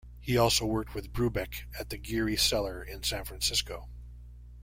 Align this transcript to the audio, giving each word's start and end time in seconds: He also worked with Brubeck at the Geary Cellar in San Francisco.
He 0.19 0.35
also 0.35 0.65
worked 0.65 0.95
with 0.95 1.13
Brubeck 1.13 1.67
at 1.79 1.91
the 1.91 1.97
Geary 1.99 2.35
Cellar 2.35 2.81
in 2.81 3.03
San 3.03 3.23
Francisco. 3.23 3.87